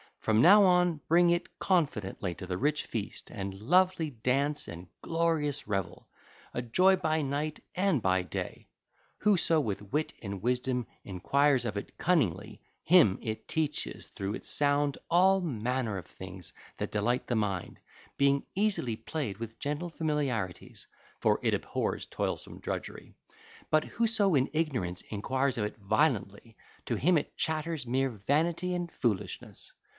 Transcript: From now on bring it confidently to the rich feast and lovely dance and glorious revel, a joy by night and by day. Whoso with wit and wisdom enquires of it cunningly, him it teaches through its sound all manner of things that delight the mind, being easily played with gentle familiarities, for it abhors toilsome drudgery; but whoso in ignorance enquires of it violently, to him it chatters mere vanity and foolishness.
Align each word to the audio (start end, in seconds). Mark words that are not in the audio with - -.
From 0.19 0.39
now 0.41 0.63
on 0.63 1.01
bring 1.07 1.29
it 1.31 1.47
confidently 1.59 2.33
to 2.35 2.47
the 2.47 2.57
rich 2.57 2.85
feast 2.85 3.31
and 3.31 3.53
lovely 3.59 4.09
dance 4.11 4.67
and 4.67 4.87
glorious 5.01 5.67
revel, 5.67 6.07
a 6.53 6.61
joy 6.61 6.95
by 6.95 7.21
night 7.23 7.59
and 7.75 8.01
by 8.03 8.21
day. 8.21 8.67
Whoso 9.19 9.59
with 9.59 9.91
wit 9.91 10.13
and 10.21 10.41
wisdom 10.41 10.85
enquires 11.03 11.65
of 11.65 11.75
it 11.75 11.97
cunningly, 11.97 12.61
him 12.83 13.17
it 13.21 13.47
teaches 13.47 14.07
through 14.07 14.35
its 14.35 14.49
sound 14.49 14.97
all 15.09 15.41
manner 15.41 15.97
of 15.97 16.05
things 16.07 16.53
that 16.77 16.91
delight 16.91 17.25
the 17.27 17.35
mind, 17.35 17.79
being 18.17 18.43
easily 18.55 18.95
played 18.95 19.37
with 19.37 19.59
gentle 19.59 19.89
familiarities, 19.89 20.85
for 21.19 21.39
it 21.43 21.53
abhors 21.55 22.05
toilsome 22.07 22.59
drudgery; 22.59 23.15
but 23.71 23.83
whoso 23.85 24.33
in 24.35 24.49
ignorance 24.53 25.01
enquires 25.09 25.57
of 25.59 25.65
it 25.65 25.77
violently, 25.77 26.55
to 26.85 26.95
him 26.95 27.17
it 27.19 27.35
chatters 27.37 27.85
mere 27.87 28.09
vanity 28.09 28.73
and 28.75 28.91
foolishness. 28.91 29.73